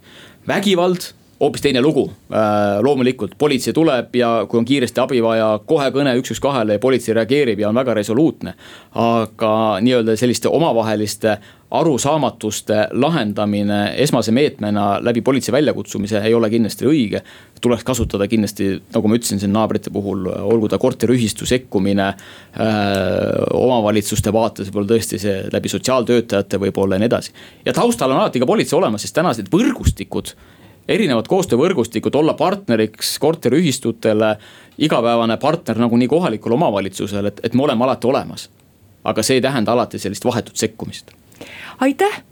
[0.49, 2.11] vägivald, hoopis teine lugu.
[2.33, 6.77] Eh, loomulikult politsei tuleb ja kui on kiiresti abi vaja, kohe kõne üks, üks kahele
[6.77, 8.55] ja politsei reageerib ja on väga resoluutne.
[8.95, 11.39] aga nii-öelda selliste omavaheliste
[11.71, 17.23] arusaamatuste lahendamine esmase meetmena läbi politsei väljakutsumise ei ole kindlasti õige.
[17.61, 22.17] tuleks kasutada kindlasti, nagu ma ütlesin siin naabrite puhul, olgu ta korteriühistu sekkumine äh,.
[23.55, 27.33] omavalitsuste vaates võib-olla tõesti see läbi sotsiaaltöötajate võib-olla ja nii edasi.
[27.65, 30.35] ja taustal on alati ka politsei olemas, sest tänased võrgustikud
[30.91, 34.35] erinevad koostöövõrgustikud, olla partneriks korteriühistutele,
[34.79, 38.51] igapäevane partner nagunii kohalikule omavalitsusele, et, et me oleme alati olemas.
[39.05, 41.15] aga see ei tähenda alati sellist vahetut sekkumist
[41.81, 42.23] aitäh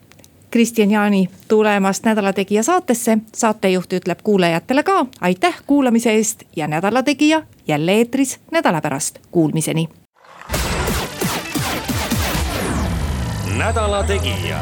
[0.50, 3.18] Kristjan Jaani tulemast Nädala Tegija saatesse.
[3.34, 9.88] saatejuht ütleb kuulajatele ka aitäh kuulamise eest ja Nädala Tegija jälle eetris nädala pärast, kuulmiseni.
[13.58, 14.58] nädala Tegija